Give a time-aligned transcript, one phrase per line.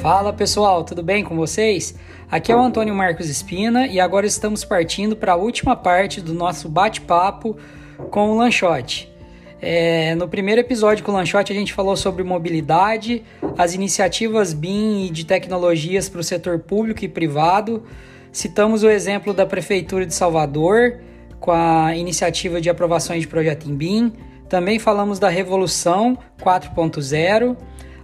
[0.00, 1.96] Fala pessoal, tudo bem com vocês?
[2.30, 6.32] Aqui é o Antônio Marcos Espina e agora estamos partindo para a última parte do
[6.32, 7.56] nosso bate-papo
[8.08, 9.12] com o Lanchote.
[9.60, 13.24] É, no primeiro episódio com o Lanchote a gente falou sobre mobilidade,
[13.56, 17.82] as iniciativas BIM e de tecnologias para o setor público e privado.
[18.30, 21.00] Citamos o exemplo da Prefeitura de Salvador
[21.40, 24.12] com a iniciativa de aprovações de projeto em BIM.
[24.48, 27.56] Também falamos da Revolução 4.0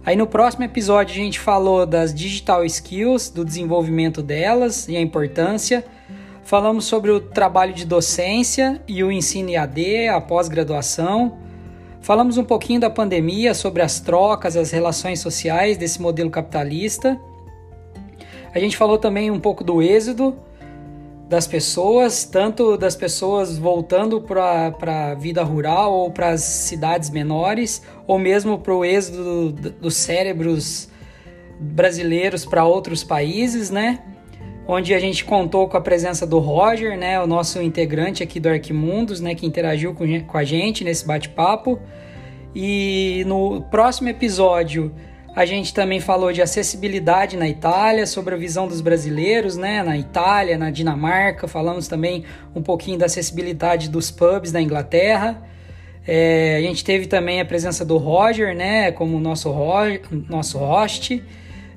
[0.05, 5.01] Aí no próximo episódio a gente falou das digital skills, do desenvolvimento delas e a
[5.01, 5.83] importância.
[6.43, 11.39] Falamos sobre o trabalho de docência e o ensino IAD, a pós-graduação.
[12.01, 17.19] Falamos um pouquinho da pandemia, sobre as trocas, as relações sociais desse modelo capitalista.
[18.53, 20.37] A gente falou também um pouco do êxodo
[21.27, 27.81] das pessoas, tanto das pessoas voltando para a vida rural ou para as cidades menores,
[28.05, 30.89] ou mesmo para o êxodo dos cérebros
[31.59, 33.99] brasileiros para outros países, né?
[34.67, 38.49] Onde a gente contou com a presença do Roger, né, o nosso integrante aqui do
[38.49, 41.79] Arquimundos, né, que interagiu com a gente nesse bate-papo.
[42.53, 44.91] E no próximo episódio
[45.35, 49.97] a gente também falou de acessibilidade na Itália, sobre a visão dos brasileiros, né, na
[49.97, 51.45] Itália, na Dinamarca.
[51.45, 52.23] Falamos também
[52.55, 55.43] um pouquinho da acessibilidade dos pubs na Inglaterra.
[56.07, 59.75] É, a gente teve também a presença do Roger, né, como nosso, ro
[60.29, 61.21] nosso host.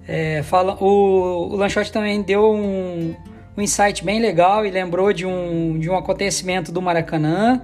[0.06, 3.12] É, fala, o, o Lanchote também deu um,
[3.56, 7.61] um insight bem legal e lembrou de um, de um acontecimento do Maracanã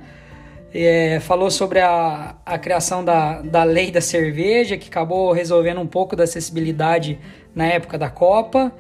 [0.75, 5.87] é, falou sobre a, a criação da, da lei da cerveja, que acabou resolvendo um
[5.87, 7.19] pouco da acessibilidade
[7.55, 8.73] na época da Copa.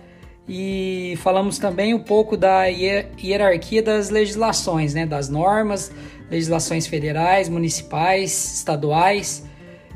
[0.48, 5.90] E falamos também um pouco da hierarquia das legislações, né, das normas,
[6.30, 9.46] legislações federais, municipais, estaduais.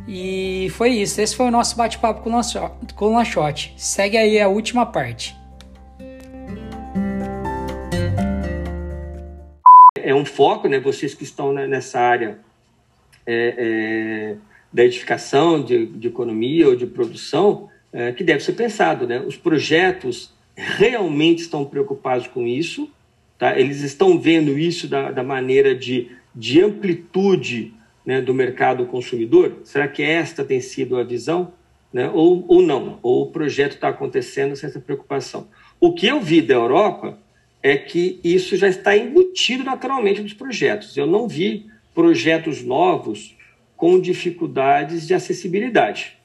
[0.07, 1.21] E foi isso.
[1.21, 3.75] Esse foi o nosso bate-papo com o Lanchote.
[3.77, 5.37] Segue aí a última parte.
[10.09, 10.81] É um foco, né?
[10.81, 12.39] Vocês que estão nessa área
[13.27, 14.37] é, é,
[14.73, 19.21] da edificação, de, de, economia ou de produção, é, que deve ser pensado, né?
[19.21, 22.91] Os projetos realmente estão preocupados com isso,
[23.37, 23.61] tá?
[23.61, 29.59] Eles estão vendo isso da, da maneira de, de amplitude né, do mercado consumidor.
[29.63, 31.53] Será que esta tem sido a visão?
[31.93, 32.09] Né?
[32.09, 32.99] Ou, ou não?
[33.03, 35.49] Ou o projeto está acontecendo sem essa preocupação?
[35.79, 37.18] O que eu vi da Europa
[37.63, 40.97] é que isso já está embutido naturalmente nos projetos.
[40.97, 43.37] Eu não vi projetos novos
[43.77, 46.17] com dificuldades de acessibilidade.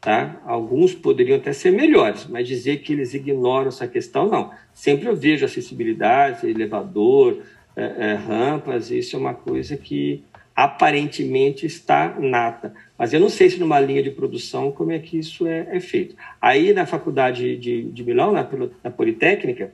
[0.00, 0.40] Tá?
[0.46, 4.50] Alguns poderiam até ser melhores, mas dizer que eles ignoram essa questão, não.
[4.72, 7.42] Sempre eu vejo acessibilidade, elevador,
[7.76, 10.24] é, é, rampas, isso é uma coisa que
[10.56, 12.74] aparentemente está nata.
[12.96, 15.80] Mas eu não sei se numa linha de produção como é que isso é, é
[15.80, 16.16] feito.
[16.40, 18.48] Aí na faculdade de, de Milão, na,
[18.82, 19.72] na Politécnica,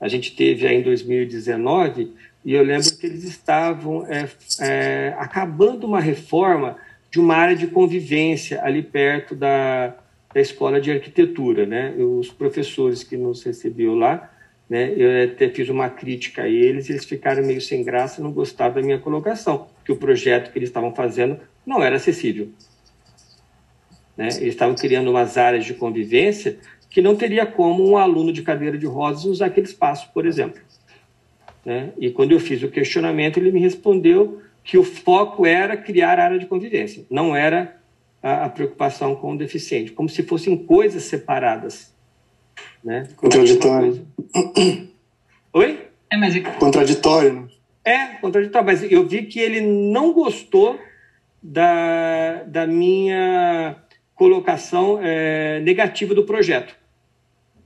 [0.00, 2.12] a gente teve aí em 2019
[2.44, 4.28] e eu lembro que eles estavam é,
[4.60, 6.76] é, acabando uma reforma
[7.10, 9.96] de uma área de convivência ali perto da,
[10.32, 11.94] da escola de arquitetura, né?
[11.98, 14.30] Os professores que nos recebiam lá,
[14.68, 14.92] né?
[14.96, 18.82] Eu até fiz uma crítica a eles, eles ficaram meio sem graça, não gostaram da
[18.82, 22.50] minha colocação, que o projeto que eles estavam fazendo não era acessível.
[24.16, 24.28] Né?
[24.28, 26.58] Eles estavam criando umas áreas de convivência
[26.88, 30.60] que não teria como um aluno de cadeira de rodas usar aquele espaço, por exemplo.
[31.64, 31.92] Né?
[31.98, 36.38] E quando eu fiz o questionamento, ele me respondeu que o foco era criar área
[36.38, 37.76] de convivência, não era
[38.22, 41.94] a, a preocupação com o deficiente, como se fossem coisas separadas.
[42.82, 43.08] Né?
[43.16, 44.06] Contraditório.
[45.52, 45.86] Oi?
[46.10, 46.34] É, mas...
[46.36, 47.32] É contraditório.
[47.32, 47.48] Né?
[47.84, 50.78] É, contraditório, mas eu vi que ele não gostou
[51.42, 53.76] da, da minha
[54.16, 56.74] colocação é, negativa do projeto.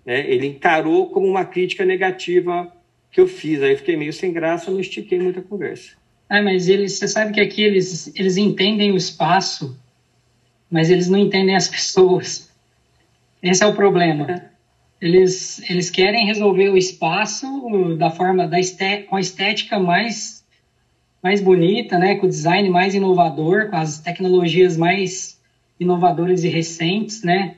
[0.05, 0.29] Né?
[0.29, 2.71] Ele encarou como uma crítica negativa
[3.11, 3.63] que eu fiz.
[3.63, 5.93] Aí eu fiquei meio sem graça, não estiquei muita conversa.
[6.29, 9.79] Ah, mas eles, você sabe que aqui eles, eles entendem o espaço,
[10.71, 12.51] mas eles não entendem as pessoas.
[13.43, 14.31] Esse é o problema.
[14.31, 14.51] É.
[15.01, 17.47] Eles, eles querem resolver o espaço
[17.97, 20.41] da forma da estética, com a estética mais
[21.23, 25.39] mais bonita, né, com o design mais inovador, com as tecnologias mais
[25.81, 27.57] inovadoras e recentes, né,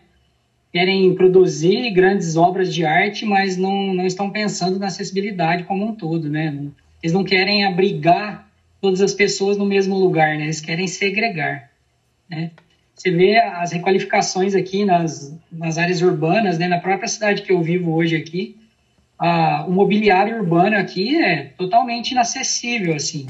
[0.73, 5.95] querem produzir grandes obras de arte, mas não, não estão pensando na acessibilidade como um
[5.95, 6.57] todo, né?
[7.03, 8.49] Eles não querem abrigar
[8.81, 10.45] todas as pessoas no mesmo lugar, né?
[10.45, 11.71] Eles querem segregar,
[12.29, 12.53] né?
[12.95, 16.69] Você vê as requalificações aqui nas, nas áreas urbanas, né?
[16.69, 18.57] Na própria cidade que eu vivo hoje aqui,
[19.19, 23.27] a, o mobiliário urbano aqui é totalmente inacessível, assim.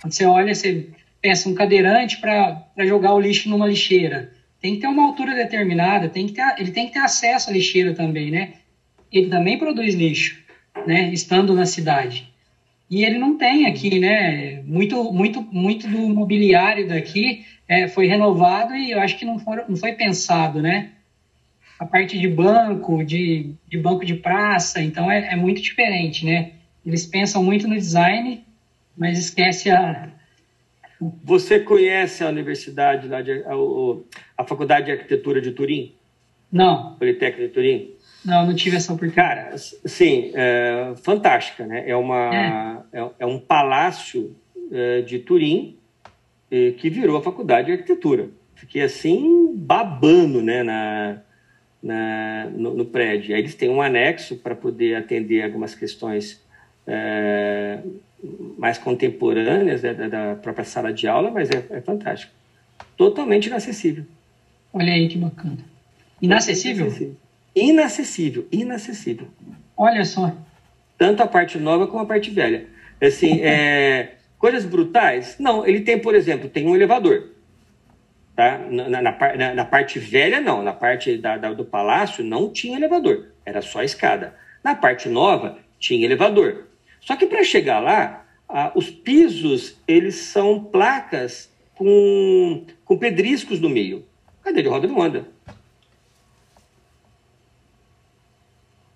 [0.00, 0.88] Quando você olha, você
[1.20, 6.08] pensa um cadeirante para jogar o lixo numa lixeira tem que ter uma altura determinada,
[6.08, 8.54] tem que ter, ele tem que ter acesso à lixeira também, né?
[9.10, 10.42] Ele também produz lixo,
[10.86, 11.12] né?
[11.12, 12.28] Estando na cidade.
[12.90, 14.62] E ele não tem aqui, né?
[14.64, 19.64] Muito, muito, muito do mobiliário daqui é, foi renovado e eu acho que não, for,
[19.68, 20.90] não foi pensado, né?
[21.78, 26.52] A parte de banco, de, de banco de praça, então é, é muito diferente, né?
[26.84, 28.42] Eles pensam muito no design,
[28.96, 30.08] mas esquece a,
[31.00, 33.22] você conhece a universidade a,
[34.36, 35.94] a, Faculdade de Arquitetura de Turim?
[36.50, 36.94] Não.
[36.94, 37.94] Politécnica de Turim?
[38.24, 39.40] Não, não tive essa oportunidade.
[39.42, 41.88] Cara, sim, é, fantástica, né?
[41.88, 43.00] É, uma, é.
[43.00, 44.36] é, é um palácio
[44.72, 45.76] é, de Turim
[46.78, 48.30] que virou a Faculdade de Arquitetura.
[48.54, 51.18] Fiquei assim babando, né, na,
[51.82, 53.34] na no, no, prédio.
[53.34, 56.42] Aí eles têm um anexo para poder atender algumas questões
[56.88, 57.78] é,
[58.56, 62.32] mais contemporâneas né, da, própria sala de aula, mas é, é, fantástico.
[62.96, 64.04] Totalmente inacessível.
[64.72, 65.58] Olha aí que bacana.
[66.20, 66.86] Inacessível?
[66.86, 67.16] Inacessível,
[67.54, 68.48] inacessível.
[68.50, 69.28] inacessível.
[69.76, 70.34] Olha só.
[70.96, 72.66] Tanto a parte nova como a parte velha.
[73.00, 75.36] Assim, é, coisas brutais?
[75.38, 77.30] Não, ele tem, por exemplo, tem um elevador.
[78.34, 78.58] Tá?
[78.70, 80.62] Na, na, na, na parte velha, não.
[80.62, 83.26] Na parte da, da, do palácio, não tinha elevador.
[83.46, 84.34] Era só escada.
[84.62, 86.67] Na parte nova, tinha elevador.
[87.00, 93.68] Só que para chegar lá, ah, os pisos eles são placas com, com pedriscos no
[93.68, 94.04] meio.
[94.42, 95.26] Cadeira de roda não anda.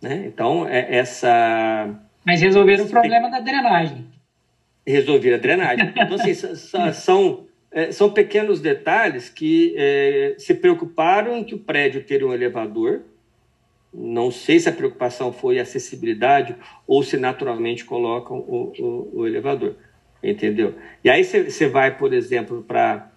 [0.01, 0.25] Né?
[0.27, 1.89] Então, é essa.
[2.27, 4.07] Mas resolveram o problema da drenagem.
[4.85, 5.93] Resolver a drenagem.
[5.97, 6.35] Então, assim,
[6.93, 12.35] são, é, são pequenos detalhes que é, se preocuparam em que o prédio teria um
[12.35, 13.03] elevador
[13.93, 16.57] não sei se a preocupação foi acessibilidade
[16.87, 19.75] ou se naturalmente colocam o, o, o elevador,
[20.23, 20.75] entendeu?
[21.05, 23.11] E aí você vai, por exemplo, para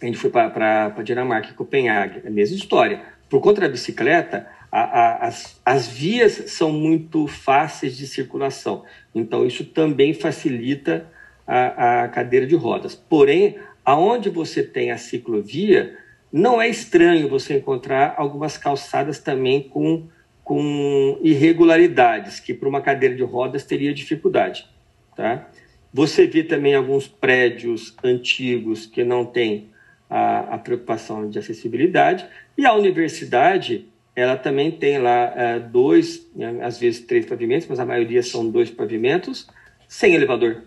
[0.00, 3.02] a gente foi para Dinamarca, Copenhague, a mesma história.
[3.28, 8.84] Por conta da bicicleta, a, a, as, as vias são muito fáceis de circulação,
[9.14, 11.06] então isso também facilita
[11.46, 12.94] a, a cadeira de rodas.
[12.94, 15.96] Porém, aonde você tem a ciclovia,
[16.32, 20.06] não é estranho você encontrar algumas calçadas também com,
[20.44, 24.68] com irregularidades, que para uma cadeira de rodas teria dificuldade.
[25.16, 25.48] Tá?
[25.92, 29.70] Você vê também alguns prédios antigos que não têm
[30.08, 36.58] a, a preocupação de acessibilidade, e a universidade ela também tem lá é, dois, né,
[36.62, 39.48] às vezes três pavimentos, mas a maioria são dois pavimentos,
[39.88, 40.62] sem elevador.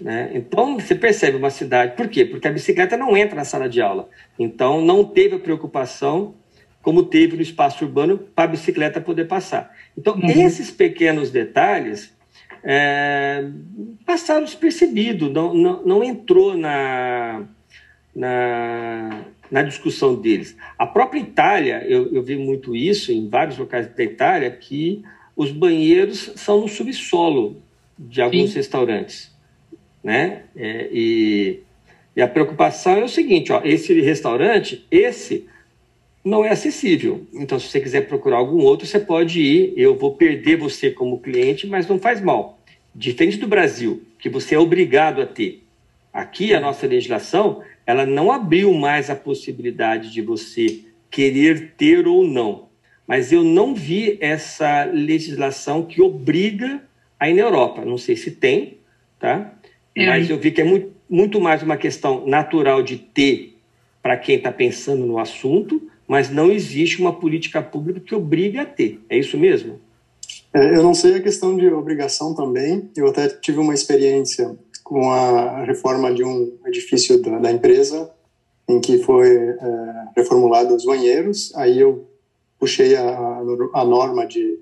[0.00, 0.30] Né?
[0.34, 1.94] Então, você percebe uma cidade.
[1.94, 2.24] Por quê?
[2.24, 4.08] Porque a bicicleta não entra na sala de aula.
[4.38, 6.34] Então, não teve a preocupação
[6.82, 9.76] como teve no espaço urbano para a bicicleta poder passar.
[9.96, 10.30] Então, uhum.
[10.30, 12.16] esses pequenos detalhes
[12.64, 13.44] é,
[14.06, 17.44] passaram despercebidos, não, não, não entrou na,
[18.16, 20.56] na, na, discussão deles.
[20.78, 25.02] A própria Itália, eu, eu vi muito isso em vários locais da Itália, que
[25.36, 27.60] os banheiros são no subsolo
[27.98, 28.56] de alguns Sim.
[28.56, 29.29] restaurantes
[30.02, 30.42] né?
[30.56, 31.60] É, e,
[32.16, 35.46] e, a preocupação é o seguinte, ó, esse restaurante, esse
[36.24, 37.26] não é acessível.
[37.32, 39.72] Então, se você quiser procurar algum outro, você pode ir.
[39.76, 42.58] Eu vou perder você como cliente, mas não faz mal.
[42.94, 45.62] Diferente do Brasil, que você é obrigado a ter.
[46.12, 50.80] Aqui, a nossa legislação, ela não abriu mais a possibilidade de você
[51.10, 52.68] querer ter ou não.
[53.06, 56.82] Mas eu não vi essa legislação que obriga
[57.18, 57.84] aí na Europa.
[57.84, 58.78] Não sei se tem,
[59.18, 59.52] tá?
[59.94, 60.06] É.
[60.06, 63.56] Mas eu vi que é muito, muito mais uma questão natural de ter
[64.02, 68.64] para quem está pensando no assunto, mas não existe uma política pública que obrigue a
[68.64, 69.00] ter.
[69.08, 69.80] É isso mesmo?
[70.52, 72.90] É, eu não sei a questão de obrigação também.
[72.96, 78.10] Eu até tive uma experiência com a reforma de um edifício da, da empresa,
[78.68, 79.56] em que foi é,
[80.16, 81.54] reformulado os banheiros.
[81.54, 82.08] Aí eu
[82.58, 83.40] puxei a,
[83.74, 84.58] a norma de,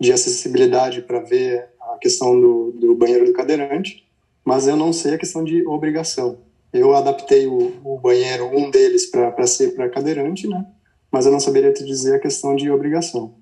[0.00, 4.07] de acessibilidade para ver a questão do, do banheiro do cadeirante
[4.48, 6.38] mas eu não sei a questão de obrigação.
[6.72, 10.64] Eu adaptei o, o banheiro, um deles, para ser para cadeirante, né?
[11.12, 13.34] Mas eu não saberia te dizer a questão de obrigação.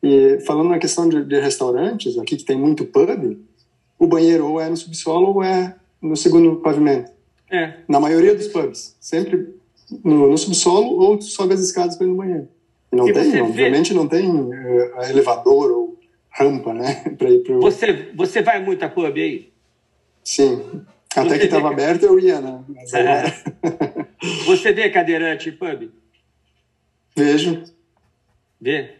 [0.00, 3.40] E falando na questão de, de restaurantes, aqui que tem muito pub,
[3.98, 7.10] o banheiro ou é no subsolo ou é no segundo pavimento.
[7.50, 7.78] É.
[7.88, 8.96] Na maioria dos pubs.
[9.00, 9.56] Sempre
[10.04, 12.46] no, no subsolo ou sobe as escadas para ir no banheiro.
[12.92, 13.98] E não e tem, obviamente vê...
[13.98, 15.98] não tem uh, elevador ou
[16.30, 17.02] rampa, né?
[17.18, 17.60] para ir pro...
[17.60, 19.51] você, você vai muito a pub aí?
[20.24, 20.82] Sim.
[21.14, 22.64] Até que estava aberto eu ia, né?
[22.92, 24.08] Agora...
[24.46, 25.90] Você vê cadeirante em pub?
[27.16, 27.64] Vejo.
[28.60, 28.90] Vê?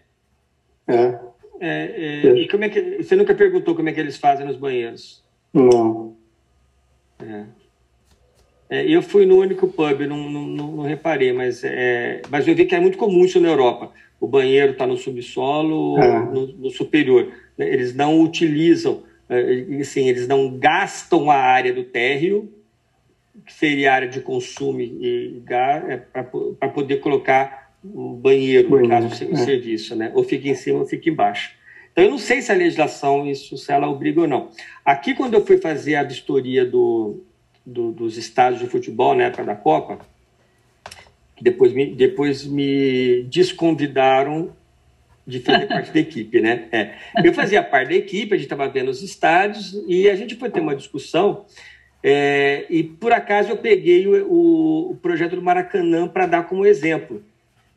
[0.86, 1.18] É.
[1.60, 4.56] é, é e como é que você nunca perguntou como é que eles fazem nos
[4.56, 5.22] banheiros?
[5.54, 6.16] Não.
[7.20, 7.44] É.
[8.68, 12.64] É, eu fui no único pub, não, não, não reparei, mas, é, mas eu vi
[12.64, 13.92] que é muito comum isso na Europa.
[14.18, 16.18] O banheiro está no subsolo, é.
[16.24, 17.30] no, no, superior.
[17.58, 19.11] Eles não utilizam, é,
[19.80, 22.52] assim, eles não gastam a área do térreo,
[23.46, 28.88] que seria a área de consumo e gás, é, para poder colocar o banheiro, no
[28.88, 29.36] caso do é.
[29.36, 30.12] serviço, né?
[30.14, 31.54] Ou fica em cima ou fica embaixo.
[31.90, 34.50] Então, eu não sei se a legislação, isso, se ela obriga ou não.
[34.84, 37.22] Aqui, quando eu fui fazer a vistoria do,
[37.66, 39.98] do, dos estádios de futebol na época da Copa,
[41.40, 44.52] depois me, depois me desconvidaram
[45.26, 46.68] de fazer parte da equipe, né?
[46.72, 46.94] É.
[47.24, 50.50] Eu fazia parte da equipe, a gente estava vendo os estádios e a gente foi
[50.50, 51.46] ter uma discussão
[52.02, 56.66] é, e por acaso eu peguei o, o, o projeto do Maracanã para dar como
[56.66, 57.22] exemplo,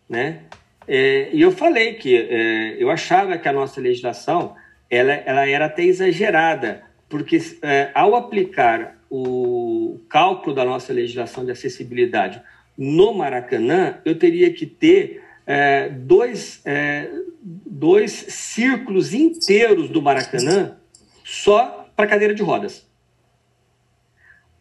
[0.09, 0.39] né?
[0.87, 4.55] É, e eu falei que é, eu achava que a nossa legislação
[4.89, 11.51] ela, ela era até exagerada, porque é, ao aplicar o cálculo da nossa legislação de
[11.51, 12.41] acessibilidade
[12.77, 17.09] no Maracanã, eu teria que ter é, dois, é,
[17.41, 20.77] dois círculos inteiros do Maracanã
[21.23, 22.87] só para cadeira de rodas.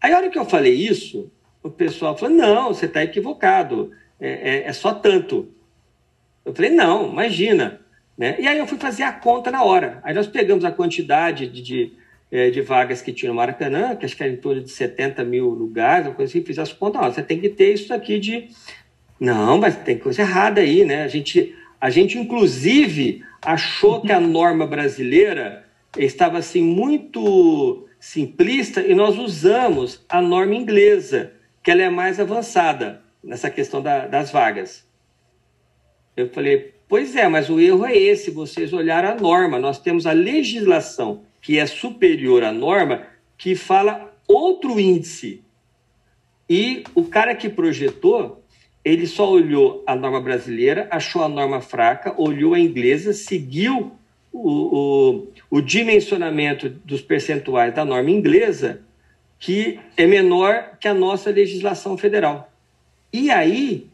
[0.00, 1.30] Aí, a hora que eu falei isso,
[1.62, 5.48] o pessoal falou: não, você está equivocado, é, é, é, só tanto.
[6.44, 7.80] Eu falei: não, imagina.
[8.16, 8.36] Né?
[8.38, 10.00] E aí eu fui fazer a conta na hora.
[10.04, 11.92] Aí nós pegamos a quantidade de, de
[12.34, 15.22] é, de vagas que tinha no Maracanã, que acho que era em torno de 70
[15.22, 18.18] mil lugares, uma coisa assim, fiz as contas, ó, você tem que ter isso aqui
[18.18, 18.48] de...
[19.24, 21.02] Não, mas tem coisa errada aí, né?
[21.02, 25.64] A gente, a gente inclusive, achou que a norma brasileira
[25.96, 33.02] estava, assim, muito simplista e nós usamos a norma inglesa, que ela é mais avançada
[33.22, 34.86] nessa questão da, das vagas.
[36.14, 40.06] Eu falei, pois é, mas o erro é esse, vocês olharam a norma, nós temos
[40.06, 43.06] a legislação que é superior à norma,
[43.38, 45.42] que fala outro índice.
[46.48, 48.43] E o cara que projetou,
[48.84, 53.92] ele só olhou a norma brasileira, achou a norma fraca, olhou a inglesa, seguiu
[54.30, 58.82] o, o, o dimensionamento dos percentuais da norma inglesa,
[59.38, 62.52] que é menor que a nossa legislação federal.
[63.12, 63.88] E aí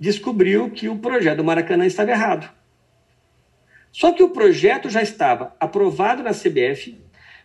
[0.00, 2.50] descobriu que o projeto do Maracanã estava errado.
[3.92, 6.98] Só que o projeto já estava aprovado na CBF,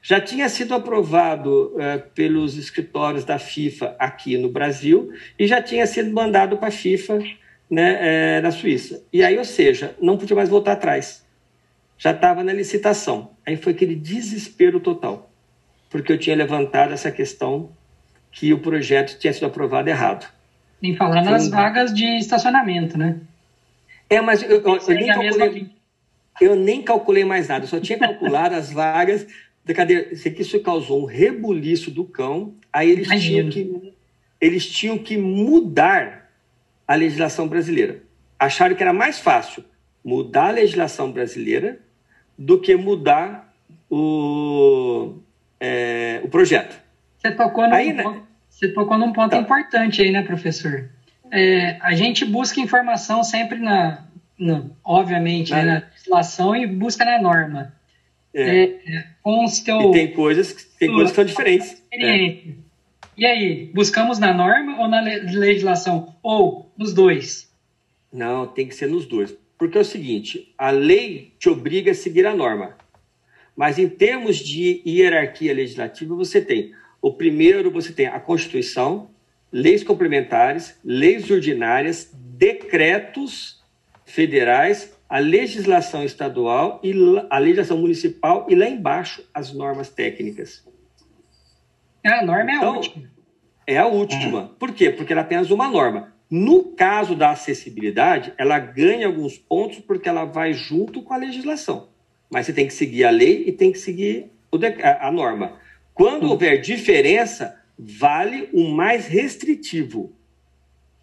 [0.05, 5.88] já tinha sido aprovado uh, pelos escritórios da FIFA aqui no Brasil e já tinha
[5.88, 7.19] sido mandado para a FIFA
[7.72, 9.01] né, é, na Suíça.
[9.13, 11.25] E aí, ou seja, não podia mais voltar atrás.
[11.98, 13.31] Já estava na licitação.
[13.48, 15.31] Aí foi aquele desespero total,
[15.89, 17.72] porque eu tinha levantado essa questão
[18.29, 20.27] que o projeto tinha sido aprovado errado.
[20.81, 23.22] Em falar nas vagas de estacionamento, né?
[24.10, 25.69] É, mas eu, eu, eu nem calculei,
[26.41, 29.25] eu nem calculei mais nada, eu só tinha calculado as vagas
[29.65, 30.15] da cadeira.
[30.15, 32.55] Sei que isso causou um rebuliço do cão.
[32.72, 33.93] Aí eles tinham, que,
[34.39, 36.29] eles tinham que mudar
[36.88, 38.03] a legislação brasileira.
[38.38, 39.63] Acharam que era mais fácil
[40.03, 41.79] mudar a legislação brasileira
[42.38, 43.53] do que mudar
[43.89, 45.15] o,
[45.60, 46.82] é, o projeto.
[47.17, 48.03] Você tocou num, aí, né?
[48.03, 49.38] ponto, você tocou num ponto tá.
[49.38, 50.89] importante aí, né, professor?
[51.32, 54.03] É, a gente busca informação sempre na,
[54.38, 57.74] no, obviamente, né, na legislação e busca na norma.
[58.34, 58.63] É.
[58.63, 61.84] É, com os e tem coisas, tem coisas que são diferentes.
[61.92, 62.63] É.
[63.16, 66.16] E aí, buscamos na norma ou na legislação?
[66.24, 67.52] Ou nos dois?
[68.12, 69.36] Não, tem que ser nos dois.
[69.58, 72.75] Porque é o seguinte, a lei te obriga a seguir a norma.
[73.56, 79.10] Mas em termos de hierarquia legislativa, você tem o primeiro, você tem a Constituição,
[79.52, 83.62] leis complementares, leis ordinárias, decretos
[84.06, 86.91] federais, a legislação estadual e
[87.29, 90.67] a legislação municipal e lá embaixo as normas técnicas.
[92.03, 93.12] É, a norma é então, a última.
[93.67, 94.48] É a última.
[94.58, 94.89] Por quê?
[94.89, 96.12] Porque ela é apenas uma norma.
[96.32, 101.89] No caso da acessibilidade, ela ganha alguns pontos porque ela vai junto com a legislação.
[102.27, 104.32] Mas você tem que seguir a lei e tem que seguir
[105.00, 105.60] a norma.
[105.93, 106.32] Quando hum.
[106.32, 110.12] houver diferença, vale o mais restritivo.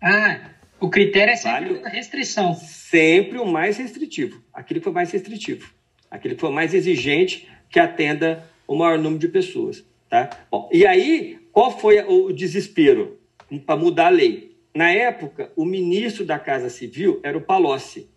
[0.02, 0.50] Ah,
[0.80, 2.54] o critério é sempre vale, a restrição.
[2.54, 4.42] Sempre o mais restritivo.
[4.52, 5.70] Aquele que for mais restritivo.
[6.10, 9.84] Aquele que for mais exigente que atenda o maior número de pessoas.
[10.08, 10.30] Tá?
[10.50, 13.18] Bom, e aí, qual foi o desespero
[13.66, 14.56] para mudar a lei?
[14.74, 18.08] Na época, o ministro da Casa Civil era o Palocci.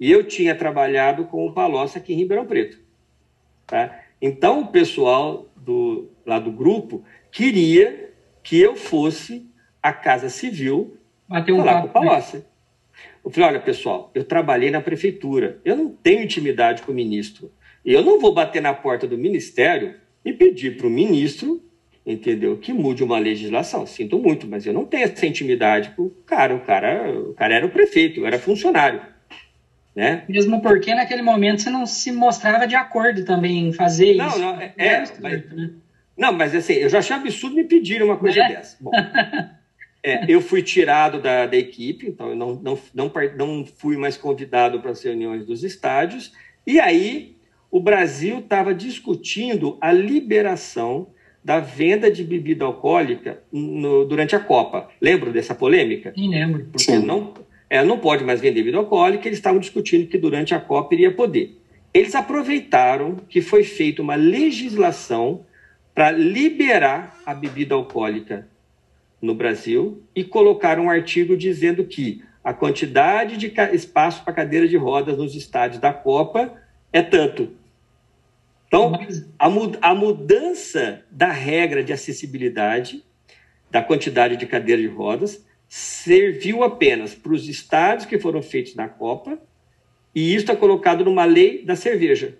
[0.00, 2.80] E eu tinha trabalhado com o Palocci aqui em Ribeirão Preto.
[3.66, 4.00] Tá?
[4.20, 9.46] Então, o pessoal do, lá do grupo queria que eu fosse
[9.82, 10.96] à Casa Civil
[11.40, 12.36] Um falar papo, com o Palocci.
[12.36, 12.42] Né?
[13.24, 17.50] Eu falei, olha, pessoal, eu trabalhei na prefeitura, eu não tenho intimidade com o ministro.
[17.84, 21.62] Eu não vou bater na porta do ministério e pedir para o ministro
[22.06, 22.56] entendeu?
[22.58, 23.86] Que mude uma legislação.
[23.86, 26.54] Sinto muito, mas eu não tenho essa intimidade com o cara.
[26.54, 29.00] O cara, o cara era o prefeito, eu era funcionário.
[29.94, 30.24] Né?
[30.28, 34.38] Mesmo porque naquele momento você não se mostrava de acordo também em fazer não, isso.
[34.38, 35.70] Não, é, é mas, né?
[36.16, 38.48] não, mas assim, eu já achei absurdo me pedirem uma coisa é?
[38.48, 38.76] dessa.
[38.80, 38.90] Bom,
[40.02, 44.16] é, eu fui tirado da, da equipe, então eu não, não, não, não fui mais
[44.16, 46.32] convidado para as reuniões dos estádios,
[46.66, 47.36] e aí
[47.70, 51.08] o Brasil estava discutindo a liberação
[51.44, 54.88] da venda de bebida alcoólica no, durante a Copa.
[55.00, 56.12] Lembram dessa polêmica?
[56.14, 56.66] Sim, lembro.
[56.70, 57.04] Porque Sim.
[57.04, 57.34] não,
[57.70, 61.12] é, não pode mais vender bebida alcoólica, eles estavam discutindo que durante a Copa iria
[61.12, 61.58] poder.
[61.94, 65.44] Eles aproveitaram que foi feita uma legislação
[65.94, 68.48] para liberar a bebida alcoólica
[69.22, 74.76] no Brasil e colocaram um artigo dizendo que a quantidade de espaço para cadeira de
[74.76, 76.52] rodas nos estádios da Copa
[76.92, 77.50] é tanto.
[78.66, 78.92] Então,
[79.38, 79.46] a,
[79.90, 83.04] a mudança da regra de acessibilidade,
[83.70, 88.88] da quantidade de cadeira de rodas, serviu apenas para os estádios que foram feitos na
[88.88, 89.38] Copa,
[90.14, 92.36] e isso está colocado numa lei da cerveja.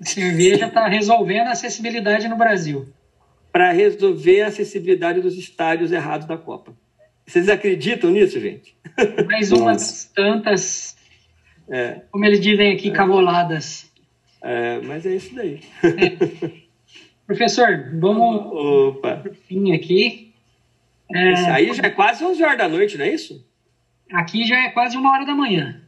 [0.00, 2.88] A cerveja está resolvendo a acessibilidade no Brasil.
[3.54, 6.74] Para resolver a acessibilidade dos estádios errados da Copa.
[7.24, 8.76] Vocês acreditam nisso, gente?
[9.30, 10.96] Mais uma das tantas,
[11.68, 12.00] é.
[12.10, 13.88] como eles dizem aqui, cavoladas.
[14.42, 15.60] É, mas é isso daí.
[15.84, 16.64] É.
[17.28, 19.22] Professor, vamos Opa.
[19.46, 20.34] fim aqui.
[21.14, 23.46] É, isso aí já é quase 11 horas da noite, não é isso?
[24.12, 25.80] Aqui já é quase uma hora da manhã.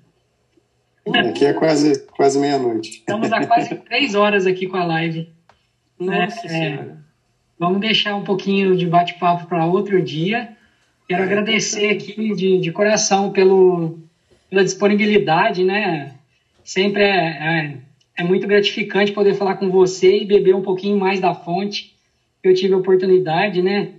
[1.29, 2.91] Aqui é quase, quase meia-noite.
[2.91, 5.35] Estamos há quase três horas aqui com a live.
[5.99, 6.97] Nossa é,
[7.59, 10.57] Vamos deixar um pouquinho de bate-papo para outro dia.
[11.09, 13.99] Quero é, agradecer aqui de, de coração pelo,
[14.51, 16.15] pela disponibilidade, né?
[16.65, 17.77] Sempre é, é
[18.17, 21.95] é muito gratificante poder falar com você e beber um pouquinho mais da fonte
[22.43, 23.93] que eu tive a oportunidade, né?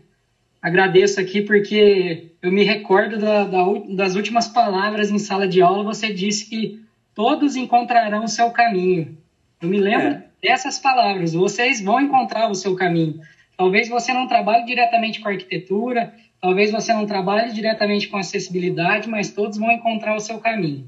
[0.59, 5.83] Agradeço aqui porque eu me recordo da, da, das últimas palavras em sala de aula.
[5.83, 6.81] Você disse que
[7.13, 9.15] todos encontrarão o seu caminho.
[9.61, 10.23] Eu me lembro é.
[10.41, 11.33] dessas palavras.
[11.33, 13.21] Vocês vão encontrar o seu caminho.
[13.57, 19.31] Talvez você não trabalhe diretamente com arquitetura, talvez você não trabalhe diretamente com acessibilidade, mas
[19.31, 20.87] todos vão encontrar o seu caminho.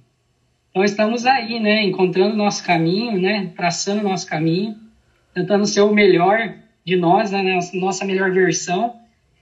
[0.69, 4.77] Então estamos aí, né, encontrando nosso caminho, né, traçando nosso caminho,
[5.34, 6.53] tentando ser o melhor
[6.86, 8.95] de nós, né, nossa melhor versão.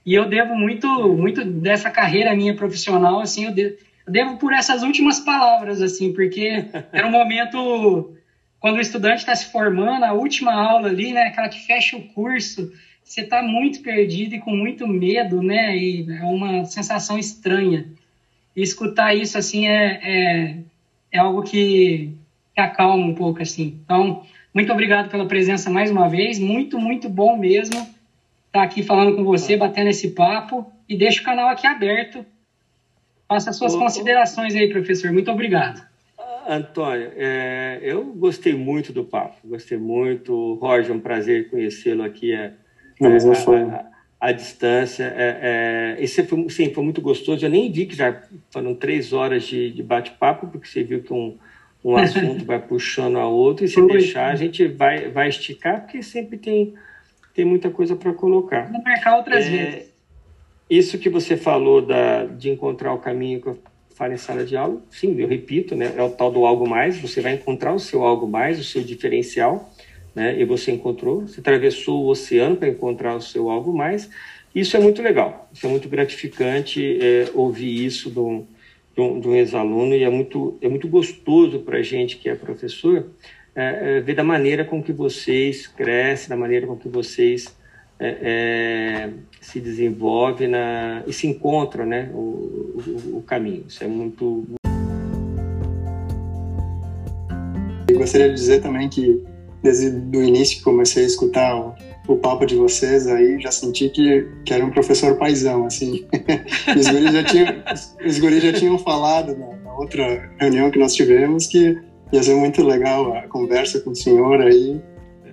[0.06, 4.54] E eu devo muito, muito dessa carreira minha profissional, assim, eu devo, eu devo por
[4.54, 8.14] essas últimas palavras, assim, porque era um momento
[8.58, 12.08] quando o estudante está se formando, a última aula ali, né, aquela que fecha o
[12.08, 12.72] curso,
[13.08, 17.86] você está muito perdido e com muito medo, né, e é uma sensação estranha.
[18.54, 20.58] E escutar isso, assim, é, é
[21.10, 22.12] é algo que,
[22.54, 23.80] que acalma um pouco, assim.
[23.84, 26.38] Então, muito obrigado pela presença mais uma vez.
[26.38, 27.86] Muito, muito bom mesmo
[28.46, 30.70] estar aqui falando com você, batendo esse papo.
[30.88, 32.24] E deixa o canal aqui aberto.
[33.26, 35.12] Faça as suas ô, considerações aí, professor.
[35.12, 35.86] Muito obrigado.
[36.46, 40.54] Antônio, é, eu gostei muito do papo, gostei muito.
[40.54, 42.32] Roger, um prazer conhecê-lo aqui.
[42.32, 42.54] É,
[43.00, 45.04] a, a, a, distância.
[45.04, 47.44] É, é, esse foi, sim, foi muito gostoso.
[47.44, 51.12] Eu nem vi que já foram três horas de, de bate-papo, porque você viu que
[51.12, 51.36] um,
[51.84, 53.88] um assunto vai puxando a outro, e se foi.
[53.88, 56.74] deixar, a gente vai, vai esticar, porque sempre tem,
[57.34, 58.70] tem muita coisa para colocar.
[58.70, 59.88] Vou marcar outras é, vezes.
[60.68, 63.58] Isso que você falou da, de encontrar o caminho que eu
[63.98, 66.96] falo em sala de aula, sim, eu repito, né, é o tal do algo mais,
[66.96, 69.68] você vai encontrar o seu algo mais, o seu diferencial,
[70.14, 74.10] né, e você encontrou, você atravessou o oceano para encontrar o seu algo mais,
[74.54, 78.46] isso é muito legal, isso é muito gratificante é, ouvir isso de um,
[78.94, 82.34] de um, um ex-aluno e é muito, é muito gostoso para a gente que é
[82.34, 83.06] professor
[83.54, 87.56] é, é, ver da maneira com que vocês crescem, da maneira com que vocês
[87.98, 93.64] é, é, se desenvolvem na, e se encontram né, o, o, o caminho.
[93.66, 94.46] Isso é muito.
[97.88, 99.24] Eu gostaria de dizer também que
[99.68, 101.74] desde o início que comecei a escutar o,
[102.08, 106.06] o papo de vocês aí, já senti que, que era um professor paisão, assim.
[106.74, 107.54] os guris já tinham,
[108.06, 111.78] os guris já tinham falado na, na, outra reunião que nós tivemos que
[112.10, 114.80] ia ser muito legal a conversa com o senhor aí.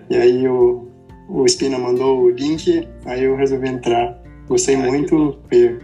[0.10, 0.88] E aí o,
[1.30, 4.22] o Espina mandou o link, aí eu resolvi entrar.
[4.48, 5.40] Gostei muito,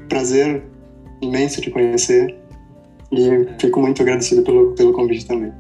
[0.10, 0.62] prazer
[1.22, 2.38] imenso de conhecer
[3.12, 5.52] e fico muito agradecido pelo, pelo convite também.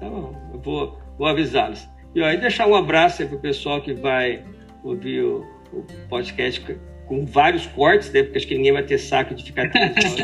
[0.00, 1.88] Tá bom, eu vou, vou avisá-los.
[2.14, 4.42] E aí deixar um abraço aí pro pessoal que vai
[4.82, 8.22] ouvir o, o podcast com vários cortes, né?
[8.22, 9.70] Porque acho que ninguém vai ter saco de ficar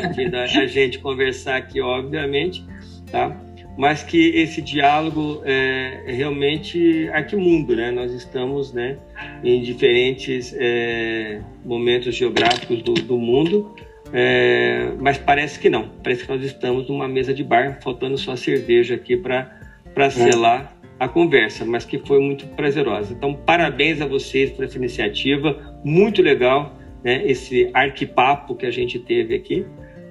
[0.07, 2.65] ouvindo a gente conversar aqui, obviamente,
[3.11, 3.37] tá?
[3.77, 7.89] mas que esse diálogo é, é realmente arquimundo, né?
[7.91, 8.97] Nós estamos, né,
[9.43, 13.73] em diferentes é, momentos geográficos do, do mundo,
[14.11, 15.89] é, mas parece que não.
[16.03, 19.61] Parece que nós estamos numa mesa de bar, faltando só cerveja aqui para
[19.93, 20.72] para selar
[21.03, 23.13] a conversa, mas que foi muito prazerosa.
[23.13, 27.21] Então, parabéns a vocês por essa iniciativa, muito legal, né?
[27.25, 29.65] Esse arquipapo que a gente teve aqui,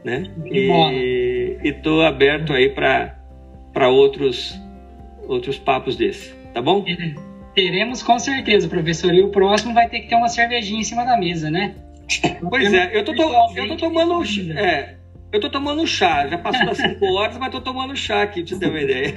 [0.05, 0.31] né?
[0.45, 3.19] E estou aberto aí para
[3.73, 4.61] para outros
[5.27, 6.85] outros papos desses, tá bom?
[7.55, 9.15] Teremos com certeza, professor.
[9.15, 11.75] E o próximo vai ter que ter uma cervejinha em cima da mesa, né?
[12.51, 13.23] Pois é, eu tô, to,
[13.57, 14.23] eu tô tomando
[14.59, 14.97] é,
[15.33, 16.27] eu tô tomando chá.
[16.27, 19.15] Já passou das 5 horas, mas tô tomando chá aqui, pra você ter uma ideia.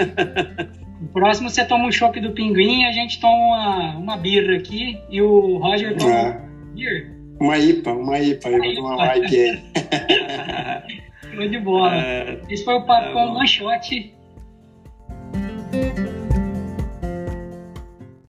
[1.02, 4.98] O próximo você toma um chopp do pinguim a gente toma uma, uma birra aqui
[5.10, 6.42] e o Roger toma ah,
[7.40, 9.62] uma IPA, uma IPA, uma tomar uma IPA.
[11.36, 11.92] Show de bola.
[11.92, 14.15] Uh, Esse foi o papo tá com o Lanchote